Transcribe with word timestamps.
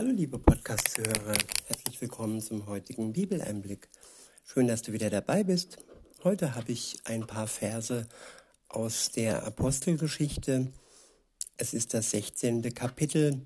Hallo 0.00 0.12
liebe 0.12 0.38
Podcast-Hörer, 0.38 1.36
herzlich 1.66 2.00
willkommen 2.00 2.40
zum 2.40 2.64
heutigen 2.64 3.12
Bibeleinblick. 3.12 3.90
Schön, 4.44 4.66
dass 4.66 4.80
du 4.80 4.94
wieder 4.94 5.10
dabei 5.10 5.44
bist. 5.44 5.76
Heute 6.24 6.54
habe 6.54 6.72
ich 6.72 6.96
ein 7.04 7.26
paar 7.26 7.46
Verse 7.46 8.08
aus 8.70 9.10
der 9.10 9.44
Apostelgeschichte. 9.44 10.68
Es 11.58 11.74
ist 11.74 11.92
das 11.92 12.12
16. 12.12 12.72
Kapitel 12.72 13.42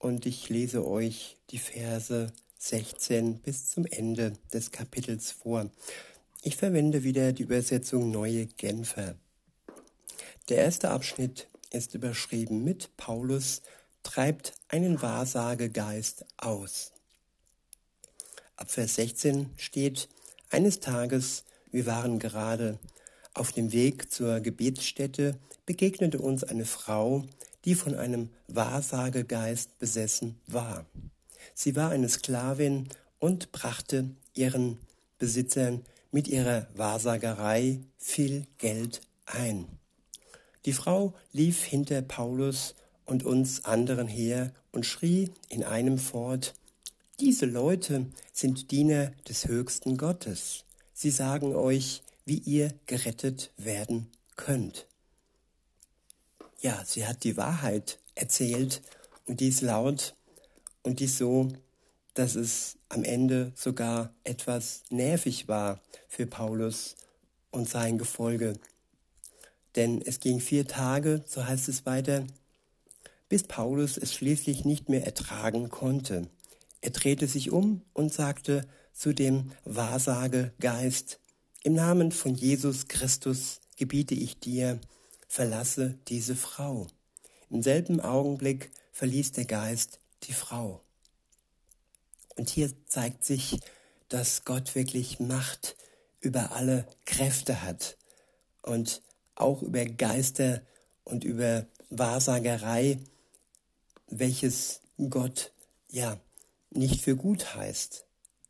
und 0.00 0.26
ich 0.26 0.48
lese 0.48 0.84
euch 0.84 1.36
die 1.50 1.58
Verse 1.58 2.26
16 2.58 3.38
bis 3.38 3.70
zum 3.70 3.86
Ende 3.86 4.32
des 4.52 4.72
Kapitels 4.72 5.30
vor. 5.30 5.70
Ich 6.42 6.56
verwende 6.56 7.04
wieder 7.04 7.32
die 7.32 7.44
Übersetzung 7.44 8.10
Neue 8.10 8.46
Genfer. 8.46 9.14
Der 10.48 10.56
erste 10.56 10.90
Abschnitt 10.90 11.46
ist 11.70 11.94
überschrieben 11.94 12.64
mit 12.64 12.96
Paulus 12.96 13.62
treibt 14.04 14.52
einen 14.68 15.02
Wahrsagegeist 15.02 16.24
aus. 16.36 16.92
Ab 18.56 18.70
Vers 18.70 18.94
16 18.94 19.50
steht, 19.56 20.08
eines 20.50 20.78
Tages, 20.78 21.42
wir 21.72 21.86
waren 21.86 22.20
gerade 22.20 22.78
auf 23.32 23.50
dem 23.50 23.72
Weg 23.72 24.12
zur 24.12 24.38
Gebetsstätte, 24.38 25.36
begegnete 25.66 26.20
uns 26.20 26.44
eine 26.44 26.64
Frau, 26.64 27.24
die 27.64 27.74
von 27.74 27.96
einem 27.96 28.30
Wahrsagegeist 28.46 29.78
besessen 29.80 30.38
war. 30.46 30.86
Sie 31.54 31.74
war 31.74 31.90
eine 31.90 32.08
Sklavin 32.08 32.88
und 33.18 33.50
brachte 33.50 34.10
ihren 34.34 34.78
Besitzern 35.18 35.84
mit 36.12 36.28
ihrer 36.28 36.68
Wahrsagerei 36.74 37.80
viel 37.98 38.46
Geld 38.58 39.00
ein. 39.26 39.66
Die 40.64 40.72
Frau 40.72 41.14
lief 41.32 41.64
hinter 41.64 42.02
Paulus 42.02 42.74
und 43.06 43.24
uns 43.24 43.64
anderen 43.64 44.08
her 44.08 44.52
und 44.72 44.86
schrie 44.86 45.30
in 45.48 45.64
einem 45.64 45.98
fort, 45.98 46.54
diese 47.20 47.46
Leute 47.46 48.06
sind 48.32 48.70
Diener 48.70 49.12
des 49.28 49.46
höchsten 49.46 49.96
Gottes. 49.96 50.64
Sie 50.92 51.10
sagen 51.10 51.54
euch, 51.54 52.02
wie 52.24 52.38
ihr 52.38 52.74
gerettet 52.86 53.52
werden 53.56 54.10
könnt. 54.36 54.86
Ja, 56.60 56.82
sie 56.84 57.06
hat 57.06 57.24
die 57.24 57.36
Wahrheit 57.36 57.98
erzählt 58.14 58.82
und 59.26 59.40
dies 59.40 59.60
laut 59.60 60.14
und 60.82 61.00
dies 61.00 61.18
so, 61.18 61.48
dass 62.14 62.36
es 62.36 62.76
am 62.88 63.04
Ende 63.04 63.52
sogar 63.54 64.14
etwas 64.24 64.82
nervig 64.90 65.48
war 65.48 65.80
für 66.08 66.26
Paulus 66.26 66.96
und 67.50 67.68
sein 67.68 67.98
Gefolge. 67.98 68.54
Denn 69.76 70.00
es 70.00 70.20
ging 70.20 70.40
vier 70.40 70.66
Tage, 70.66 71.24
so 71.26 71.44
heißt 71.44 71.68
es 71.68 71.84
weiter, 71.86 72.26
bis 73.34 73.42
Paulus 73.42 73.96
es 73.96 74.14
schließlich 74.14 74.64
nicht 74.64 74.88
mehr 74.88 75.04
ertragen 75.04 75.68
konnte. 75.68 76.28
Er 76.80 76.90
drehte 76.90 77.26
sich 77.26 77.50
um 77.50 77.82
und 77.92 78.12
sagte 78.12 78.64
zu 78.92 79.12
dem 79.12 79.50
Wahrsagegeist, 79.64 81.18
im 81.64 81.74
Namen 81.74 82.12
von 82.12 82.36
Jesus 82.36 82.86
Christus 82.86 83.60
gebiete 83.74 84.14
ich 84.14 84.38
dir, 84.38 84.78
verlasse 85.26 85.98
diese 86.06 86.36
Frau. 86.36 86.86
Im 87.50 87.60
selben 87.60 87.98
Augenblick 87.98 88.70
verließ 88.92 89.32
der 89.32 89.46
Geist 89.46 89.98
die 90.22 90.32
Frau. 90.32 90.80
Und 92.36 92.50
hier 92.50 92.70
zeigt 92.86 93.24
sich, 93.24 93.58
dass 94.10 94.44
Gott 94.44 94.76
wirklich 94.76 95.18
Macht 95.18 95.74
über 96.20 96.52
alle 96.52 96.86
Kräfte 97.04 97.62
hat 97.62 97.96
und 98.62 99.02
auch 99.34 99.60
über 99.60 99.84
Geister 99.86 100.60
und 101.02 101.24
über 101.24 101.66
Wahrsagerei 101.90 103.00
welches 104.08 104.80
Gott 105.10 105.52
ja 105.90 106.18
nicht 106.70 107.02
für 107.02 107.16
gut 107.16 107.54
heißt. 107.54 108.04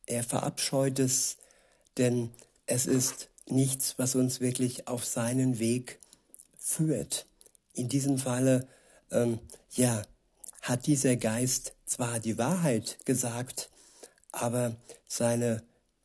Er 0.06 0.22
verabscheut 0.22 0.98
es, 0.98 1.36
denn 1.96 2.30
es 2.66 2.86
ist 2.86 3.28
nichts, 3.46 3.98
was 3.98 4.14
uns 4.14 4.40
wirklich 4.40 4.88
auf 4.88 5.04
seinen 5.04 5.58
Weg 5.58 5.98
führt. 6.58 7.26
In 7.72 7.88
diesem 7.88 8.18
Falle, 8.18 8.66
ähm, 9.10 9.38
ja, 9.70 10.02
hat 10.62 10.86
dieser 10.86 11.16
Geist 11.16 11.74
zwar 11.84 12.20
die 12.20 12.38
Wahrheit 12.38 12.98
gesagt, 13.04 13.70
aber 14.32 14.76
seine, 15.06 15.62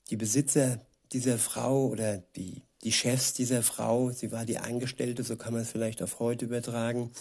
die 0.09 0.17
Besitzer 0.17 0.81
dieser 1.13 1.37
Frau 1.37 1.87
oder 1.87 2.17
die, 2.35 2.61
die 2.83 2.91
Chefs 2.91 3.33
dieser 3.33 3.63
Frau, 3.63 4.11
sie 4.11 4.31
war 4.31 4.45
die 4.45 4.59
Angestellte, 4.59 5.23
so 5.23 5.37
kann 5.37 5.53
man 5.53 5.61
es 5.63 5.71
vielleicht 5.71 6.01
auf 6.03 6.19
heute 6.19 6.45
übertragen, 6.45 7.11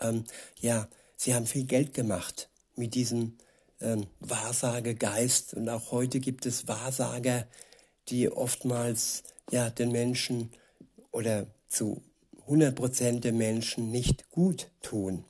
ähm, 0.00 0.24
ja, 0.60 0.88
Sie 1.22 1.34
haben 1.34 1.44
viel 1.44 1.64
Geld 1.64 1.92
gemacht 1.92 2.48
mit 2.76 2.94
diesem 2.94 3.36
ähm, 3.82 4.06
Wahrsagegeist. 4.20 5.52
Und 5.52 5.68
auch 5.68 5.92
heute 5.92 6.18
gibt 6.18 6.46
es 6.46 6.66
Wahrsager, 6.66 7.46
die 8.08 8.30
oftmals 8.30 9.24
ja 9.50 9.68
den 9.68 9.92
Menschen 9.92 10.50
oder 11.10 11.46
zu 11.68 12.00
100 12.44 12.74
Prozent 12.74 13.24
der 13.24 13.34
Menschen 13.34 13.90
nicht 13.90 14.30
gut 14.30 14.70
tun. 14.80 15.22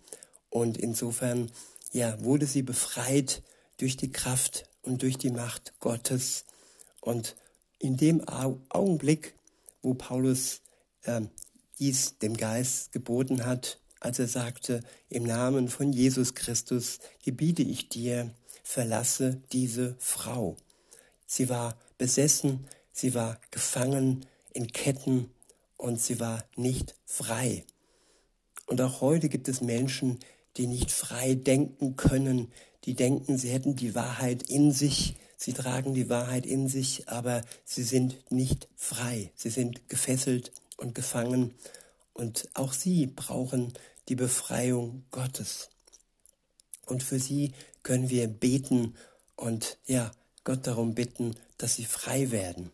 Und 0.49 0.79
insofern 0.79 1.51
ja 1.91 2.23
wurde 2.23 2.47
sie 2.47 2.63
befreit 2.63 3.43
durch 3.79 3.97
die 3.97 4.13
Kraft 4.13 4.69
und 4.83 5.03
durch 5.03 5.19
die 5.19 5.33
Macht 5.33 5.73
Gottes. 5.81 6.45
Und 7.01 7.35
in 7.81 7.97
dem 7.97 8.23
Augenblick, 8.29 9.35
wo 9.83 9.95
Paulus 9.95 10.61
äh, 11.03 11.23
dies 11.81 12.17
dem 12.19 12.37
Geist 12.37 12.93
geboten 12.93 13.45
hat, 13.45 13.81
als 14.01 14.19
er 14.19 14.29
sagte, 14.29 14.81
im 15.09 15.25
Namen 15.25 15.69
von 15.69 15.93
Jesus 15.93 16.35
Christus 16.35 16.99
gebiete 17.23 17.63
ich 17.63 17.89
dir, 17.89 18.35
verlasse 18.65 19.41
diese 19.53 19.97
Frau. 19.99 20.57
Sie 21.27 21.49
war 21.49 21.79
besessen, 21.99 22.67
sie 22.93 23.15
war 23.15 23.39
gefangen 23.51 24.27
in 24.53 24.69
Ketten 24.69 25.31
und 25.77 26.01
sie 26.01 26.19
war 26.19 26.45
nicht 26.57 26.97
frei. 27.05 27.65
Und 28.67 28.81
auch 28.81 29.01
heute 29.01 29.29
gibt 29.29 29.49
es 29.49 29.61
Menschen, 29.61 30.19
die 30.57 30.67
nicht 30.67 30.91
frei 30.91 31.35
denken 31.35 31.97
können, 31.97 32.53
die 32.85 32.95
denken, 32.95 33.37
sie 33.39 33.51
hätten 33.51 33.77
die 33.77 33.95
Wahrheit 33.95 34.43
in 34.45 34.73
sich, 34.73 35.17
sie 35.37 35.53
tragen 35.53 35.95
die 35.95 36.09
Wahrheit 36.09 36.47
in 36.47 36.69
sich, 36.69 37.09
aber 37.09 37.43
sie 37.65 37.83
sind 37.83 38.31
nicht 38.31 38.69
frei, 38.77 39.33
sie 39.35 39.51
sind 39.51 39.89
gefesselt 39.89 40.53
und 40.77 40.95
gefangen. 40.95 41.55
Und 42.13 42.49
auch 42.55 42.73
sie 42.73 43.07
brauchen 43.07 43.73
die 44.09 44.17
Befreiung 44.17 45.05
Gottes. 45.11 45.71
Und 46.87 47.03
für 47.03 47.19
sie 47.19 47.53
können 47.83 48.11
wir 48.11 48.29
beten 48.29 48.95
und 49.37 49.79
ja, 49.87 50.11
Gott 50.45 50.67
darum 50.67 50.95
bitten, 50.95 51.37
dass 51.59 51.77
sie 51.77 51.85
frei 51.85 52.31
werden. 52.31 52.71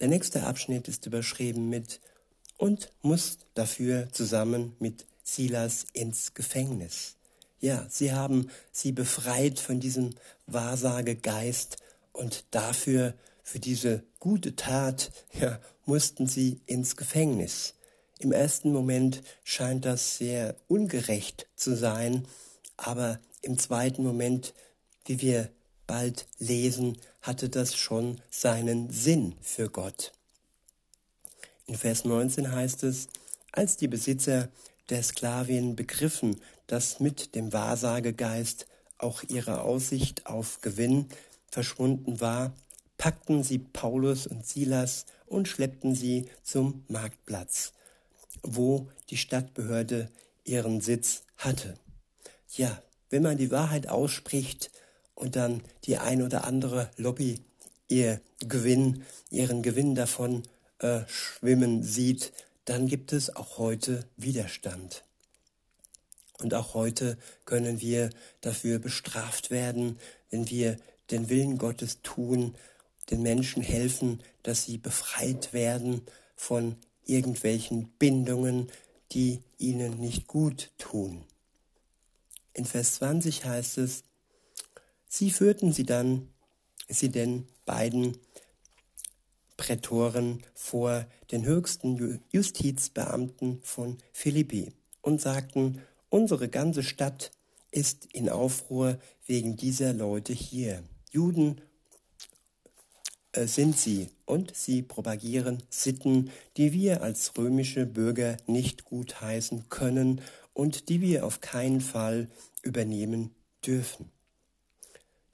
Der 0.00 0.08
nächste 0.08 0.44
Abschnitt 0.44 0.86
ist 0.86 1.06
überschrieben 1.06 1.68
mit 1.68 2.00
und 2.56 2.92
muss 3.02 3.38
dafür 3.54 4.12
zusammen 4.12 4.76
mit 4.78 5.06
Silas 5.24 5.86
ins 5.92 6.34
Gefängnis. 6.34 7.16
Ja, 7.60 7.86
sie 7.88 8.12
haben 8.12 8.48
sie 8.70 8.92
befreit 8.92 9.58
von 9.58 9.80
diesem 9.80 10.14
Wahrsagegeist 10.46 11.78
und 12.12 12.44
dafür, 12.52 13.14
für 13.48 13.60
diese 13.60 14.02
gute 14.18 14.56
Tat, 14.56 15.10
ja, 15.32 15.58
mussten 15.86 16.26
sie 16.26 16.60
ins 16.66 16.96
Gefängnis. 16.96 17.72
Im 18.18 18.30
ersten 18.30 18.72
Moment 18.72 19.22
scheint 19.42 19.86
das 19.86 20.18
sehr 20.18 20.54
ungerecht 20.68 21.46
zu 21.56 21.74
sein, 21.74 22.28
aber 22.76 23.18
im 23.40 23.56
zweiten 23.56 24.02
Moment, 24.02 24.52
wie 25.06 25.22
wir 25.22 25.48
bald 25.86 26.26
lesen, 26.38 26.98
hatte 27.22 27.48
das 27.48 27.74
schon 27.74 28.20
seinen 28.28 28.90
Sinn 28.90 29.34
für 29.40 29.70
Gott. 29.70 30.12
In 31.64 31.76
Vers 31.76 32.04
19 32.04 32.52
heißt 32.52 32.82
es, 32.82 33.08
als 33.52 33.78
die 33.78 33.88
Besitzer 33.88 34.50
der 34.90 35.02
Sklavin 35.02 35.74
begriffen, 35.74 36.42
dass 36.66 37.00
mit 37.00 37.34
dem 37.34 37.54
Wahrsagegeist 37.54 38.66
auch 38.98 39.22
ihre 39.22 39.62
Aussicht 39.62 40.26
auf 40.26 40.60
Gewinn 40.60 41.06
verschwunden 41.50 42.20
war, 42.20 42.52
packten 42.98 43.42
sie 43.42 43.58
Paulus 43.58 44.26
und 44.26 44.46
Silas 44.46 45.06
und 45.26 45.48
schleppten 45.48 45.94
sie 45.94 46.26
zum 46.42 46.84
Marktplatz 46.88 47.72
wo 48.42 48.88
die 49.10 49.16
Stadtbehörde 49.16 50.10
ihren 50.44 50.80
Sitz 50.80 51.22
hatte. 51.36 51.74
Ja, 52.56 52.82
wenn 53.10 53.22
man 53.22 53.38
die 53.38 53.50
Wahrheit 53.50 53.88
ausspricht 53.88 54.70
und 55.14 55.36
dann 55.36 55.62
die 55.84 55.98
ein 55.98 56.22
oder 56.22 56.44
andere 56.44 56.90
Lobby 56.96 57.40
ihr 57.88 58.20
Gewinn, 58.40 59.04
ihren 59.30 59.62
Gewinn 59.62 59.94
davon 59.94 60.42
äh, 60.78 61.00
schwimmen 61.06 61.82
sieht, 61.82 62.32
dann 62.64 62.86
gibt 62.86 63.12
es 63.12 63.34
auch 63.34 63.58
heute 63.58 64.04
Widerstand. 64.16 65.04
Und 66.38 66.54
auch 66.54 66.74
heute 66.74 67.18
können 67.46 67.80
wir 67.80 68.10
dafür 68.42 68.78
bestraft 68.78 69.50
werden, 69.50 69.98
wenn 70.30 70.48
wir 70.50 70.76
den 71.10 71.30
Willen 71.30 71.58
Gottes 71.58 72.02
tun, 72.02 72.54
den 73.10 73.22
Menschen 73.22 73.62
helfen, 73.62 74.22
dass 74.42 74.64
sie 74.64 74.78
befreit 74.78 75.52
werden 75.52 76.02
von 76.36 76.76
irgendwelchen 77.04 77.88
Bindungen, 77.98 78.70
die 79.12 79.42
ihnen 79.58 79.98
nicht 79.98 80.26
gut 80.26 80.70
tun. 80.78 81.24
In 82.52 82.64
Vers 82.64 82.94
20 82.96 83.44
heißt 83.44 83.78
es, 83.78 84.04
sie 85.08 85.30
führten 85.30 85.72
sie 85.72 85.84
dann, 85.84 86.28
sie 86.88 87.08
den 87.08 87.46
beiden 87.64 88.18
Prätoren 89.56 90.42
vor 90.54 91.06
den 91.32 91.44
höchsten 91.44 92.20
Justizbeamten 92.30 93.60
von 93.62 93.98
Philippi 94.12 94.72
und 95.02 95.20
sagten, 95.20 95.82
unsere 96.10 96.48
ganze 96.48 96.82
Stadt 96.82 97.32
ist 97.70 98.06
in 98.12 98.28
Aufruhr 98.28 98.98
wegen 99.26 99.56
dieser 99.56 99.92
Leute 99.92 100.32
hier. 100.32 100.82
Juden 101.10 101.60
sind 103.46 103.78
sie 103.78 104.08
und 104.24 104.56
sie 104.56 104.82
propagieren 104.82 105.62
Sitten, 105.70 106.30
die 106.56 106.72
wir 106.72 107.02
als 107.02 107.36
römische 107.36 107.86
Bürger 107.86 108.36
nicht 108.46 108.84
gutheißen 108.84 109.68
können 109.68 110.20
und 110.54 110.88
die 110.88 111.00
wir 111.00 111.24
auf 111.24 111.40
keinen 111.40 111.80
Fall 111.80 112.28
übernehmen 112.62 113.34
dürfen. 113.64 114.10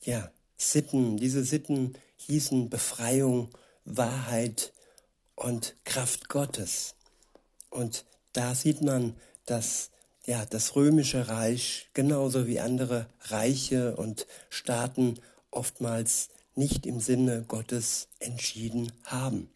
Ja, 0.02 0.30
Sitten, 0.56 1.16
diese 1.16 1.44
Sitten 1.44 1.94
hießen 2.16 2.68
Befreiung, 2.68 3.48
Wahrheit 3.84 4.72
und 5.34 5.74
Kraft 5.84 6.28
Gottes. 6.28 6.94
Und 7.70 8.04
da 8.32 8.54
sieht 8.54 8.82
man, 8.82 9.14
dass 9.46 9.90
ja, 10.26 10.46
das 10.46 10.74
römische 10.74 11.28
Reich 11.28 11.90
genauso 11.92 12.46
wie 12.46 12.60
andere 12.60 13.06
Reiche 13.20 13.96
und 13.96 14.26
Staaten 14.48 15.18
oftmals 15.50 16.28
nicht 16.54 16.86
im 16.86 17.00
Sinne 17.00 17.44
Gottes 17.46 18.08
entschieden 18.20 18.92
haben. 19.04 19.50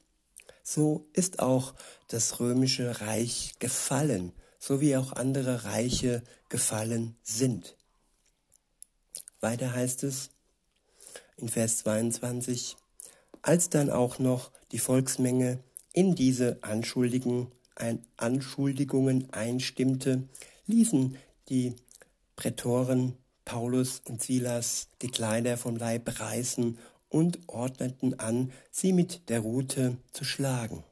So 0.63 1.07
ist 1.13 1.39
auch 1.39 1.75
das 2.09 2.41
römische 2.41 3.01
Reich 3.01 3.55
gefallen, 3.59 4.33
so 4.59 4.81
wie 4.81 4.97
auch 4.97 5.13
andere 5.13 5.65
Reiche 5.65 6.23
gefallen 6.49 7.17
sind. 7.23 7.77
Weiter 9.41 9.73
heißt 9.73 10.03
es 10.03 10.31
in 11.37 11.49
Vers 11.49 11.79
22, 11.79 12.77
als 13.43 13.71
dann 13.71 13.89
auch 13.91 14.19
noch 14.19 14.51
die 14.73 14.79
Volksmenge 14.79 15.61
in 15.93 16.15
diese 16.15 16.59
Anschuldigungen 16.63 17.53
einstimmte, 19.33 20.29
ließen 20.67 21.17
die 21.49 21.75
Prätoren 22.37 23.17
Paulus 23.49 24.03
und 24.05 24.23
Silas 24.23 24.89
die 25.01 25.09
Kleider 25.09 25.57
vom 25.57 25.77
Leib 25.77 26.21
reißen 26.21 26.77
und 27.09 27.39
ordneten 27.49 28.21
an, 28.21 28.53
sie 28.71 28.93
mit 28.93 29.31
der 29.31 29.41
Rute 29.41 29.97
zu 30.13 30.25
schlagen. 30.25 30.85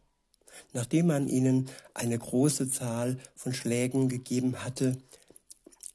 Nachdem 0.73 1.09
man 1.09 1.29
ihnen 1.29 1.69
eine 1.93 2.19
große 2.19 2.71
Zahl 2.71 3.19
von 3.35 3.53
Schlägen 3.53 4.09
gegeben 4.09 4.65
hatte, 4.65 4.97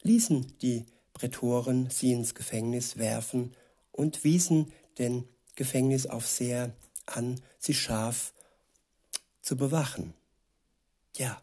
ließen 0.02 0.56
die 0.62 0.86
Prätoren 1.14 1.90
sie 1.90 2.12
ins 2.12 2.32
Gefängnis 2.32 2.96
werfen 2.96 3.56
und 3.90 4.22
wiesen 4.22 4.72
den 4.98 5.24
Gefängnisaufseher 5.56 6.72
an, 7.06 7.40
sie 7.58 7.74
scharf 7.74 8.32
zu 9.40 9.56
bewachen. 9.56 10.14
Ja, 11.16 11.42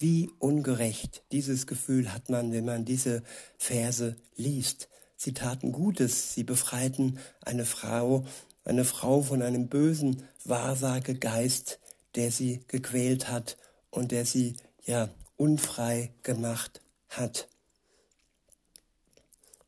wie 0.00 0.30
ungerecht 0.38 1.22
dieses 1.30 1.66
Gefühl 1.66 2.12
hat 2.12 2.30
man, 2.30 2.52
wenn 2.52 2.64
man 2.64 2.84
diese 2.84 3.22
Verse 3.58 4.16
liest. 4.34 4.88
Sie 5.16 5.34
taten 5.34 5.72
Gutes, 5.72 6.34
sie 6.34 6.42
befreiten 6.42 7.18
eine 7.42 7.66
Frau, 7.66 8.24
eine 8.64 8.86
Frau 8.86 9.20
von 9.20 9.42
einem 9.42 9.68
bösen 9.68 10.22
Wahrsagegeist, 10.44 11.78
der 12.14 12.30
sie 12.30 12.64
gequält 12.66 13.28
hat 13.28 13.58
und 13.90 14.10
der 14.10 14.24
sie 14.24 14.56
ja 14.86 15.10
unfrei 15.36 16.12
gemacht 16.22 16.80
hat. 17.10 17.48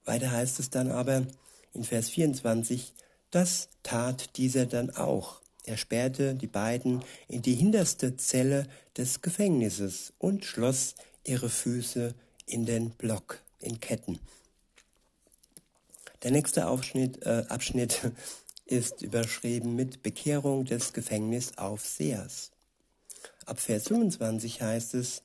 Weiter 0.06 0.30
heißt 0.30 0.58
es 0.58 0.70
dann 0.70 0.90
aber 0.90 1.26
in 1.74 1.84
Vers 1.84 2.08
24, 2.08 2.94
das 3.30 3.68
tat 3.82 4.38
dieser 4.38 4.64
dann 4.64 4.90
auch. 4.90 5.41
Er 5.64 5.76
sperrte 5.76 6.34
die 6.34 6.48
beiden 6.48 7.02
in 7.28 7.42
die 7.42 7.54
hinterste 7.54 8.16
Zelle 8.16 8.66
des 8.96 9.22
Gefängnisses 9.22 10.12
und 10.18 10.44
schloss 10.44 10.94
ihre 11.24 11.48
Füße 11.48 12.14
in 12.46 12.66
den 12.66 12.90
Block, 12.90 13.40
in 13.60 13.80
Ketten. 13.80 14.18
Der 16.22 16.30
nächste 16.30 16.68
Aufschnitt, 16.68 17.24
äh, 17.24 17.44
Abschnitt 17.48 18.12
ist 18.66 19.02
überschrieben 19.02 19.76
mit 19.76 20.02
Bekehrung 20.02 20.64
des 20.64 20.92
Gefängnisaufsehers. 20.92 22.50
Ab 23.44 23.60
Vers 23.60 23.88
25 23.88 24.62
heißt 24.62 24.94
es, 24.94 25.22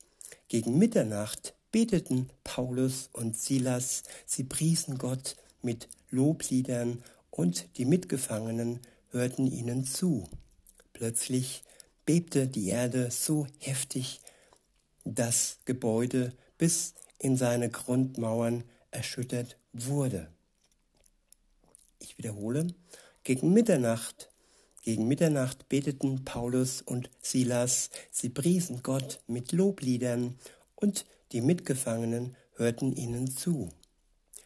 gegen 0.48 0.78
Mitternacht 0.78 1.54
beteten 1.70 2.30
Paulus 2.44 3.10
und 3.12 3.36
Silas, 3.36 4.02
sie 4.26 4.44
priesen 4.44 4.98
Gott 4.98 5.36
mit 5.62 5.88
Lobliedern 6.10 7.02
und 7.30 7.66
die 7.76 7.84
Mitgefangenen 7.84 8.80
hörten 9.10 9.46
ihnen 9.46 9.84
zu. 9.84 10.28
Plötzlich 10.92 11.62
bebte 12.04 12.46
die 12.46 12.68
Erde 12.68 13.10
so 13.10 13.46
heftig, 13.58 14.20
das 15.04 15.58
Gebäude 15.64 16.32
bis 16.58 16.94
in 17.18 17.36
seine 17.36 17.70
Grundmauern 17.70 18.64
erschüttert 18.90 19.56
wurde. 19.72 20.28
Ich 21.98 22.18
wiederhole, 22.18 22.68
gegen 23.24 23.52
Mitternacht, 23.52 24.30
gegen 24.82 25.08
Mitternacht 25.08 25.68
beteten 25.68 26.24
Paulus 26.24 26.82
und 26.82 27.10
Silas, 27.20 27.90
sie 28.10 28.28
priesen 28.28 28.82
Gott 28.82 29.20
mit 29.26 29.52
Lobliedern 29.52 30.38
und 30.76 31.04
die 31.32 31.40
Mitgefangenen 31.40 32.36
hörten 32.56 32.94
ihnen 32.94 33.30
zu. 33.30 33.70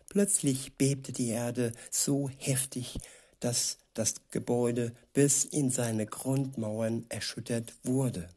Plötzlich 0.08 0.76
bebte 0.76 1.12
die 1.12 1.28
Erde 1.28 1.72
so 1.90 2.28
heftig, 2.38 2.98
dass 3.40 3.78
das 3.94 4.14
Gebäude 4.30 4.94
bis 5.12 5.44
in 5.44 5.70
seine 5.70 6.06
Grundmauern 6.06 7.04
erschüttert 7.08 7.74
wurde. 7.82 8.28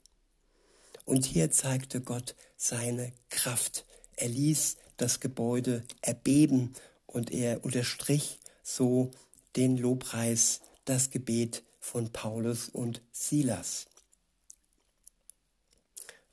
Und 1.06 1.25
hier 1.25 1.52
zeigte 1.52 2.02
Gott 2.02 2.36
seine 2.57 3.13
Kraft. 3.30 3.86
Er 4.16 4.30
ließ 4.30 4.78
das 4.98 5.19
Gebäude 5.19 5.84
erbeben 6.02 6.74
und 7.06 7.31
er 7.31 7.63
unterstrich 7.63 8.40
so 8.63 9.12
den 9.56 9.78
Lobpreis, 9.78 10.62
das 10.86 11.12
Gebet 11.12 11.63
von 11.80 12.12
Paulus 12.12 12.69
und 12.69 13.01
Silas. 13.12 13.86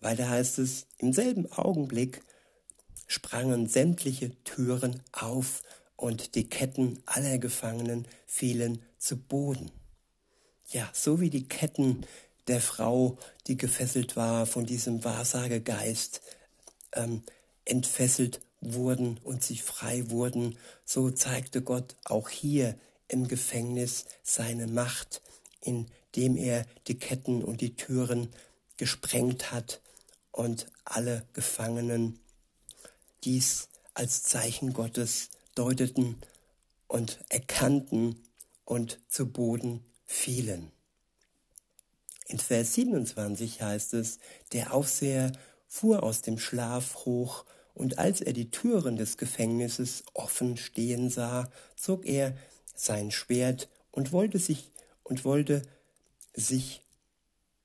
Weiter 0.00 0.28
heißt 0.28 0.58
es, 0.58 0.86
im 0.98 1.12
selben 1.12 1.50
Augenblick 1.52 2.22
sprangen 3.06 3.68
sämtliche 3.68 4.32
Türen 4.42 5.02
auf 5.12 5.62
und 5.96 6.34
die 6.34 6.48
Ketten 6.48 7.00
aller 7.06 7.38
Gefangenen 7.38 8.08
fielen 8.26 8.82
zu 9.02 9.16
Boden. 9.16 9.70
Ja, 10.68 10.88
so 10.92 11.20
wie 11.20 11.30
die 11.30 11.48
Ketten 11.48 12.06
der 12.46 12.60
Frau, 12.60 13.18
die 13.46 13.56
gefesselt 13.56 14.16
war 14.16 14.46
von 14.46 14.64
diesem 14.64 15.04
Wahrsagegeist, 15.04 16.22
ähm, 16.92 17.22
entfesselt 17.64 18.40
wurden 18.60 19.18
und 19.18 19.42
sie 19.42 19.58
frei 19.58 20.08
wurden, 20.10 20.56
so 20.84 21.10
zeigte 21.10 21.62
Gott 21.62 21.96
auch 22.04 22.28
hier 22.28 22.78
im 23.08 23.26
Gefängnis 23.26 24.06
seine 24.22 24.68
Macht, 24.68 25.20
indem 25.60 26.36
er 26.36 26.64
die 26.86 26.98
Ketten 26.98 27.42
und 27.42 27.60
die 27.60 27.74
Türen 27.74 28.28
gesprengt 28.76 29.52
hat 29.52 29.80
und 30.30 30.66
alle 30.84 31.26
Gefangenen 31.32 32.20
dies 33.24 33.68
als 33.94 34.22
Zeichen 34.22 34.72
Gottes 34.72 35.30
deuteten 35.54 36.16
und 36.88 37.18
erkannten 37.28 38.22
und 38.72 39.00
zu 39.06 39.30
Boden 39.30 39.84
fielen. 40.06 40.72
In 42.24 42.38
Vers 42.38 42.72
27 42.72 43.60
heißt 43.60 43.92
es, 43.92 44.18
der 44.52 44.72
Aufseher 44.72 45.30
fuhr 45.68 46.02
aus 46.02 46.22
dem 46.22 46.38
Schlaf 46.38 47.04
hoch, 47.04 47.44
und 47.74 47.98
als 47.98 48.22
er 48.22 48.32
die 48.32 48.50
Türen 48.50 48.96
des 48.96 49.18
Gefängnisses 49.18 50.04
offen 50.14 50.56
stehen 50.56 51.10
sah, 51.10 51.50
zog 51.76 52.06
er 52.06 52.34
sein 52.74 53.10
Schwert 53.10 53.68
und 53.90 54.10
wollte 54.10 54.38
sich 54.38 54.72
und 55.02 55.26
wollte 55.26 55.60
sich 56.34 56.82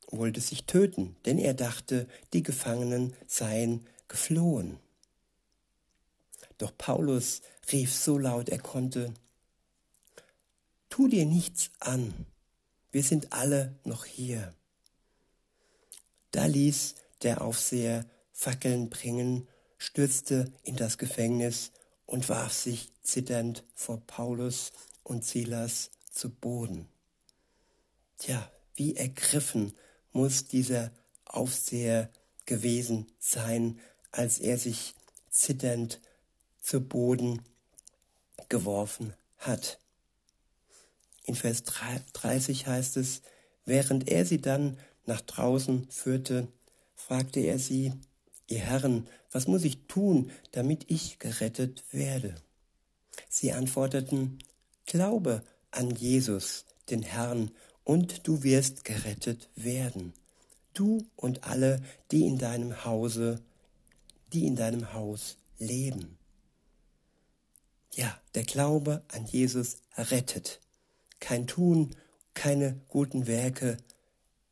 wollte 0.10 0.42
sich 0.42 0.66
töten, 0.66 1.16
denn 1.26 1.38
er 1.38 1.54
dachte, 1.54 2.06
die 2.34 2.44
Gefangenen 2.44 3.14
seien 3.28 3.88
geflohen. 4.10 4.78
Doch 6.58 6.78
Paulus 6.78 7.42
rief 7.72 7.94
so 7.94 8.18
laut 8.18 8.50
er 8.50 8.60
konnte, 8.60 9.14
Tu 10.98 11.08
dir 11.08 11.28
nichts 11.28 11.70
an, 11.80 12.26
wir 12.92 13.04
sind 13.04 13.32
alle 13.32 13.78
noch 13.84 14.06
hier. 14.06 14.56
Da 16.32 16.48
ließ 16.48 16.96
der 17.22 17.42
Aufseher 17.42 18.04
Fackeln 18.32 18.90
bringen, 18.90 19.48
stürzte 19.78 20.52
in 20.64 20.76
das 20.76 20.98
Gefängnis 20.98 21.72
und 22.08 22.30
warf 22.30 22.52
sich 22.52 22.92
zitternd 23.04 23.64
vor 23.76 24.02
Paulus 24.08 24.72
und 25.04 25.24
Silas 25.24 25.92
zu 26.10 26.32
Boden. 26.32 26.90
Tja, 28.18 28.52
wie 28.74 28.96
ergriffen 28.96 29.74
muss 30.14 30.48
dieser 30.48 30.90
Aufseher 31.26 32.10
gewesen 32.48 33.06
sein, 33.20 33.80
als 34.12 34.40
er 34.40 34.58
sich 34.58 34.96
zitternd 35.30 36.02
zu 36.60 36.82
Boden 36.82 37.44
geworfen 38.50 39.14
hat. 39.38 39.80
In 41.28 41.36
Vers 41.36 41.64
30 41.64 42.68
heißt 42.68 42.96
es, 42.96 43.22
während 43.66 44.08
er 44.08 44.26
sie 44.26 44.40
dann 44.40 44.78
nach 45.06 45.20
draußen 45.20 45.86
führte, 45.90 46.48
fragte 46.96 47.42
er 47.42 47.60
sie, 47.60 47.92
ihr 48.48 48.60
Herren, 48.60 49.08
was 49.30 49.46
muss 49.46 49.66
ich 49.66 49.88
tun, 49.88 50.32
damit 50.54 50.90
ich 50.90 51.20
gerettet 51.20 51.84
werde? 51.92 52.36
Sie 53.28 53.52
antworteten, 53.52 54.40
Glaube 54.86 55.44
an 55.70 55.92
Jesus, 55.92 56.64
den 56.90 57.04
Herrn, 57.04 57.52
und 57.84 58.26
du 58.26 58.44
wirst 58.44 58.86
gerettet 58.86 59.50
werden, 59.56 60.14
du 60.74 61.06
und 61.18 61.44
alle, 61.44 61.82
die 62.12 62.26
in 62.26 62.38
deinem 62.38 62.86
Hause, 62.86 63.42
die 64.32 64.48
in 64.48 64.56
deinem 64.56 64.94
Haus 64.94 65.36
leben. 65.60 66.18
Ja, 67.94 68.18
der 68.34 68.44
Glaube 68.44 69.04
an 69.10 69.26
Jesus 69.26 69.80
rettet. 69.98 70.62
Kein 71.20 71.48
Tun, 71.48 71.96
keine 72.34 72.80
guten 72.88 73.28
Werke 73.28 73.78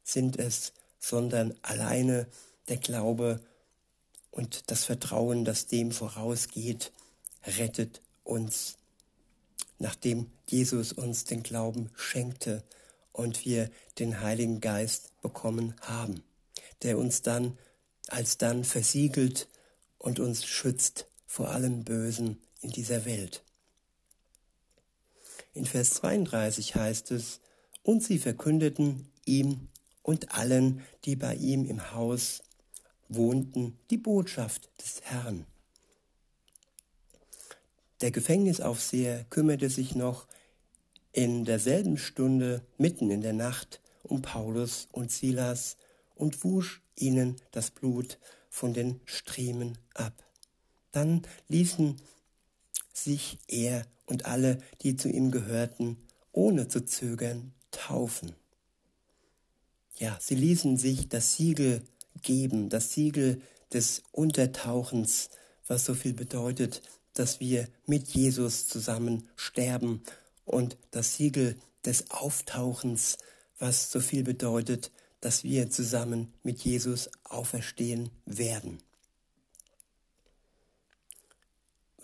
sind 0.03 0.37
es, 0.37 0.73
sondern 0.99 1.53
alleine 1.61 2.27
der 2.67 2.77
Glaube 2.77 3.39
und 4.31 4.69
das 4.71 4.83
Vertrauen, 4.83 5.45
das 5.45 5.67
dem 5.67 5.91
vorausgeht, 5.91 6.91
rettet 7.45 8.01
uns. 8.23 8.77
Nachdem 9.79 10.31
Jesus 10.47 10.93
uns 10.93 11.25
den 11.25 11.43
Glauben 11.43 11.89
schenkte 11.95 12.63
und 13.11 13.45
wir 13.45 13.69
den 13.99 14.21
Heiligen 14.21 14.61
Geist 14.61 15.11
bekommen 15.21 15.75
haben, 15.81 16.23
der 16.81 16.97
uns 16.97 17.21
dann 17.21 17.57
alsdann 18.07 18.63
versiegelt 18.63 19.47
und 19.97 20.19
uns 20.19 20.45
schützt 20.45 21.07
vor 21.25 21.49
allem 21.49 21.83
Bösen 21.83 22.41
in 22.61 22.71
dieser 22.71 23.05
Welt. 23.05 23.44
In 25.55 25.65
Vers 25.65 25.91
32 25.95 26.75
heißt 26.75 27.11
es, 27.11 27.39
und 27.81 28.03
sie 28.03 28.19
verkündeten 28.19 29.07
ihm 29.25 29.69
und 30.03 30.37
allen, 30.37 30.81
die 31.05 31.15
bei 31.15 31.33
ihm 31.35 31.65
im 31.65 31.93
Haus 31.93 32.43
wohnten, 33.07 33.79
die 33.89 33.97
Botschaft 33.97 34.69
des 34.81 35.01
Herrn. 35.03 35.45
Der 38.01 38.11
Gefängnisaufseher 38.11 39.23
kümmerte 39.29 39.69
sich 39.69 39.95
noch 39.95 40.27
in 41.13 41.45
derselben 41.45 41.97
Stunde 41.97 42.61
mitten 42.77 43.09
in 43.09 43.21
der 43.21 43.33
Nacht 43.33 43.79
um 44.03 44.21
Paulus 44.21 44.89
und 44.91 45.09
Silas 45.09 45.77
und 46.15 46.43
wusch 46.43 46.81
ihnen 46.97 47.37
das 47.51 47.71
Blut 47.71 48.19
von 48.49 48.73
den 48.73 48.99
Striemen 49.05 49.77
ab. 49.93 50.13
Dann 50.91 51.21
ließen 51.47 51.95
sich 52.97 53.39
er 53.47 53.85
und 54.05 54.25
alle, 54.25 54.59
die 54.81 54.95
zu 54.95 55.09
ihm 55.09 55.31
gehörten, 55.31 55.97
ohne 56.31 56.67
zu 56.67 56.85
zögern, 56.85 57.53
taufen. 57.71 58.33
Ja, 59.97 60.17
sie 60.21 60.35
ließen 60.35 60.77
sich 60.77 61.09
das 61.09 61.35
Siegel 61.35 61.81
geben, 62.21 62.69
das 62.69 62.93
Siegel 62.93 63.41
des 63.73 64.03
Untertauchens, 64.11 65.29
was 65.67 65.85
so 65.85 65.93
viel 65.93 66.13
bedeutet, 66.13 66.81
dass 67.13 67.39
wir 67.39 67.67
mit 67.85 68.09
Jesus 68.09 68.67
zusammen 68.67 69.29
sterben 69.35 70.01
und 70.43 70.77
das 70.91 71.15
Siegel 71.15 71.57
des 71.85 72.11
Auftauchens, 72.11 73.17
was 73.57 73.91
so 73.91 73.99
viel 73.99 74.23
bedeutet, 74.23 74.91
dass 75.21 75.43
wir 75.43 75.69
zusammen 75.69 76.33
mit 76.43 76.61
Jesus 76.61 77.09
auferstehen 77.23 78.09
werden. 78.25 78.79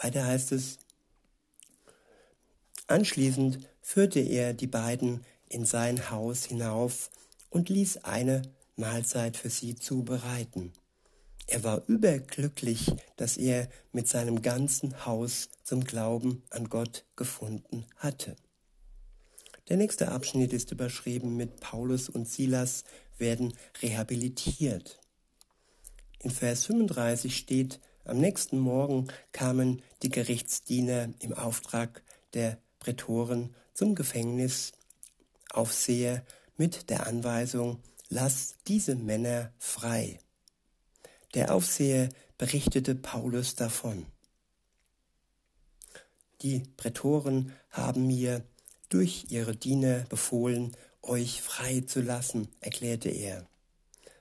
Weiter 0.02 0.26
heißt 0.26 0.52
es, 0.54 0.80
anschließend 2.88 3.60
führte 3.82 4.20
er 4.20 4.54
die 4.54 4.68
beiden 4.68 5.24
in 5.48 5.66
sein 5.66 6.10
Haus 6.10 6.46
hinauf 6.46 7.12
und 7.50 7.70
ließ 7.70 8.04
eine 8.04 8.42
Mahlzeit 8.76 9.38
für 9.38 9.50
sie 9.50 9.76
zubereiten. 9.76 10.74
Er 11.46 11.64
war 11.64 11.84
überglücklich, 11.88 12.92
dass 13.18 13.38
er 13.38 13.70
mit 13.92 14.08
seinem 14.08 14.42
ganzen 14.42 15.06
Haus 15.06 15.50
zum 15.64 15.84
Glauben 15.84 16.44
an 16.50 16.70
Gott 16.70 17.06
gefunden 17.16 17.86
hatte. 17.98 18.36
Der 19.70 19.78
nächste 19.78 20.12
Abschnitt 20.12 20.54
ist 20.54 20.72
überschrieben 20.72 21.36
mit 21.36 21.60
Paulus 21.60 22.10
und 22.10 22.28
Silas 22.28 22.86
werden 23.18 23.54
rehabilitiert. 23.82 25.00
In 26.20 26.32
Vers 26.32 26.66
35 26.66 27.36
steht, 27.36 27.80
am 28.04 28.18
nächsten 28.18 28.60
Morgen 28.60 29.08
kamen 29.32 29.82
die 30.02 30.10
Gerichtsdiener 30.10 31.10
im 31.20 31.34
Auftrag 31.34 32.04
der 32.34 32.58
Prätoren 32.80 33.56
zum 33.74 33.96
Gefängnisaufseher 33.96 36.26
mit 36.58 36.90
der 36.90 37.08
Anweisung, 37.08 37.80
lass 38.10 38.56
diese 38.68 38.96
Männer 38.96 39.54
frei. 39.58 40.20
Der 41.34 41.54
Aufseher 41.54 42.10
berichtete 42.38 42.96
Paulus 42.96 43.56
davon. 43.56 44.06
Die 46.42 46.64
Prätoren 46.76 47.54
haben 47.70 48.08
mir 48.08 48.44
durch 48.90 49.28
ihre 49.30 49.56
Diener 49.56 50.02
befohlen, 50.10 50.76
euch 51.04 51.42
frei 51.42 51.82
zu 51.82 52.02
lassen, 52.02 52.48
erklärte 52.60 53.10
er. 53.10 53.48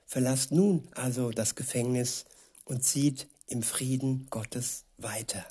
Verlasst 0.05 0.51
nun 0.51 0.87
also 0.91 1.31
das 1.31 1.55
Gefängnis 1.55 2.25
und 2.65 2.83
zieht 2.83 3.27
im 3.51 3.63
Frieden 3.63 4.27
Gottes 4.29 4.85
weiter. 4.97 5.45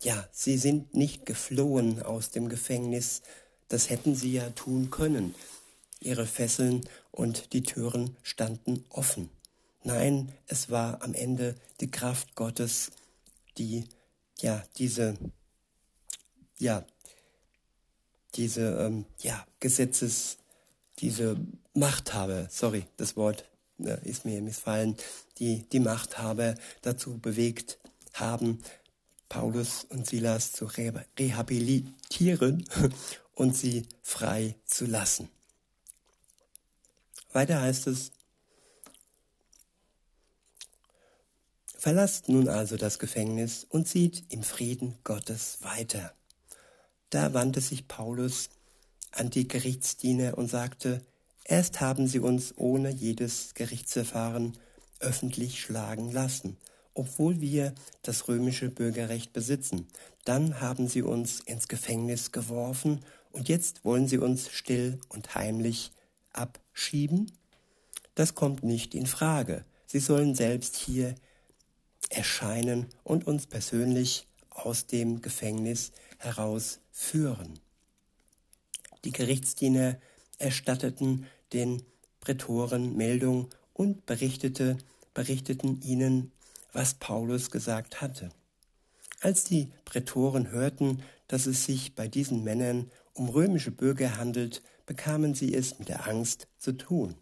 Ja, 0.00 0.28
sie 0.30 0.58
sind 0.58 0.94
nicht 0.94 1.24
geflohen 1.24 2.02
aus 2.02 2.30
dem 2.30 2.48
Gefängnis, 2.48 3.22
das 3.68 3.88
hätten 3.88 4.14
sie 4.14 4.32
ja 4.32 4.50
tun 4.50 4.90
können. 4.90 5.34
Ihre 6.00 6.26
Fesseln 6.26 6.86
und 7.10 7.54
die 7.54 7.62
Türen 7.62 8.16
standen 8.22 8.84
offen. 8.90 9.30
Nein, 9.82 10.32
es 10.46 10.70
war 10.70 11.02
am 11.02 11.14
Ende 11.14 11.54
die 11.80 11.90
Kraft 11.90 12.34
Gottes, 12.34 12.90
die 13.56 13.84
ja 14.40 14.62
diese 14.76 15.16
ja 16.58 16.84
diese 18.34 18.78
ähm, 18.80 19.06
ja 19.18 19.46
Gesetzes 19.60 20.36
diese 20.98 21.36
Machthaber, 21.74 22.48
sorry, 22.50 22.86
das 22.96 23.16
Wort 23.16 23.44
ist 23.78 24.24
mir 24.24 24.40
missfallen, 24.42 24.96
die 25.38 25.68
die 25.68 25.80
Machthaber 25.80 26.54
dazu 26.82 27.18
bewegt 27.18 27.78
haben, 28.14 28.62
Paulus 29.28 29.84
und 29.84 30.06
Silas 30.06 30.52
zu 30.52 30.66
rehabilitieren 30.66 32.64
und 33.34 33.56
sie 33.56 33.86
frei 34.02 34.56
zu 34.64 34.86
lassen. 34.86 35.28
Weiter 37.32 37.60
heißt 37.60 37.86
es, 37.88 38.12
Verlasst 41.78 42.28
nun 42.28 42.48
also 42.48 42.76
das 42.76 42.98
Gefängnis 42.98 43.64
und 43.68 43.86
zieht 43.86 44.24
im 44.30 44.42
Frieden 44.42 44.98
Gottes 45.04 45.58
weiter. 45.60 46.12
Da 47.10 47.32
wandte 47.32 47.60
sich 47.60 47.86
Paulus 47.86 48.48
an 49.12 49.30
die 49.30 49.46
Gerichtsdiener 49.46 50.36
und 50.36 50.48
sagte, 50.48 51.06
erst 51.48 51.80
haben 51.80 52.06
sie 52.06 52.18
uns 52.18 52.54
ohne 52.56 52.90
jedes 52.90 53.54
Gerichtsverfahren 53.54 54.56
öffentlich 55.00 55.60
schlagen 55.60 56.10
lassen, 56.10 56.56
obwohl 56.94 57.40
wir 57.40 57.74
das 58.02 58.28
römische 58.28 58.70
Bürgerrecht 58.70 59.32
besitzen. 59.32 59.86
Dann 60.24 60.60
haben 60.60 60.88
sie 60.88 61.02
uns 61.02 61.40
ins 61.40 61.68
Gefängnis 61.68 62.32
geworfen 62.32 63.04
und 63.30 63.48
jetzt 63.48 63.84
wollen 63.84 64.08
sie 64.08 64.18
uns 64.18 64.50
still 64.50 64.98
und 65.08 65.34
heimlich 65.34 65.92
abschieben? 66.32 67.32
Das 68.14 68.34
kommt 68.34 68.62
nicht 68.62 68.94
in 68.94 69.06
Frage. 69.06 69.64
Sie 69.86 70.00
sollen 70.00 70.34
selbst 70.34 70.76
hier 70.76 71.14
erscheinen 72.08 72.86
und 73.04 73.26
uns 73.26 73.46
persönlich 73.46 74.26
aus 74.50 74.86
dem 74.86 75.20
Gefängnis 75.20 75.92
herausführen. 76.18 77.58
Die 79.04 79.12
Gerichtsdiener 79.12 79.98
erstatteten 80.38 81.26
den 81.52 81.82
Prätoren 82.20 82.96
Meldung 82.96 83.48
und 83.72 84.06
berichtete, 84.06 84.78
berichteten 85.14 85.80
ihnen, 85.82 86.32
was 86.72 86.94
Paulus 86.94 87.50
gesagt 87.50 88.00
hatte. 88.00 88.30
Als 89.20 89.44
die 89.44 89.70
Prätoren 89.84 90.50
hörten, 90.50 91.02
dass 91.28 91.46
es 91.46 91.64
sich 91.64 91.94
bei 91.94 92.08
diesen 92.08 92.44
Männern 92.44 92.90
um 93.14 93.28
römische 93.28 93.70
Bürger 93.70 94.16
handelt, 94.16 94.62
bekamen 94.84 95.34
sie 95.34 95.54
es 95.54 95.78
mit 95.78 95.88
der 95.88 96.06
Angst 96.06 96.48
zu 96.58 96.72
tun. 96.72 97.14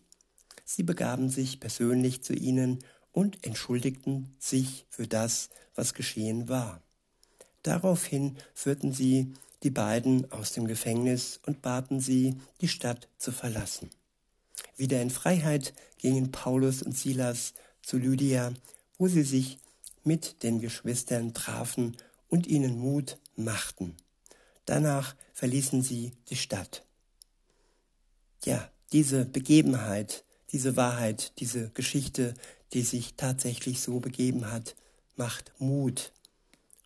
Sie 0.65 0.83
begaben 0.83 1.29
sich 1.29 1.61
persönlich 1.61 2.23
zu 2.23 2.35
ihnen 2.35 2.79
und 3.13 3.45
entschuldigten 3.47 4.35
sich 4.39 4.87
für 4.91 5.07
das, 5.07 5.51
was 5.75 5.95
geschehen 5.95 6.49
war. 6.49 6.83
Daraufhin 7.63 8.37
führten 8.55 8.93
sie 8.93 9.35
die 9.63 9.71
beiden 9.71 10.31
aus 10.31 10.53
dem 10.53 10.67
Gefängnis 10.67 11.41
und 11.47 11.63
baten 11.63 12.01
sie, 12.01 12.37
die 12.61 12.69
Stadt 12.69 13.09
zu 13.19 13.33
verlassen. 13.33 13.89
Wieder 14.77 15.01
in 15.01 15.11
Freiheit 15.11 15.73
gingen 15.99 16.33
Paulus 16.33 16.83
und 16.83 16.97
Silas 16.97 17.55
zu 17.83 17.99
Lydia, 17.99 18.53
wo 18.99 19.09
sie 19.09 19.23
sich 19.23 19.59
mit 20.03 20.43
den 20.43 20.61
Geschwistern 20.61 21.35
trafen 21.35 21.97
und 22.29 22.47
ihnen 22.47 22.79
Mut 22.79 23.19
machten. 23.37 23.97
Danach 24.67 25.15
verließen 25.33 25.83
sie 25.83 26.13
die 26.29 26.37
Stadt. 26.37 26.85
Ja, 28.45 28.71
diese 28.93 29.25
Begebenheit, 29.25 30.25
diese 30.53 30.77
Wahrheit, 30.77 31.33
diese 31.39 31.71
Geschichte, 31.71 32.35
die 32.73 32.83
sich 32.83 33.15
tatsächlich 33.17 33.81
so 33.81 34.01
begeben 34.01 34.51
hat, 34.51 34.75
macht 35.17 35.53
Mut. 35.59 36.13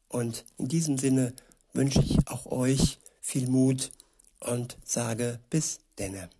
Und 0.08 0.44
in 0.56 0.68
diesem 0.68 0.98
Sinne 0.98 1.34
wünsche 1.72 2.00
ich 2.00 2.26
auch 2.28 2.46
euch 2.46 2.98
viel 3.20 3.48
Mut 3.48 3.90
und 4.40 4.78
sage 4.84 5.40
bis 5.50 5.80
denne. 5.98 6.30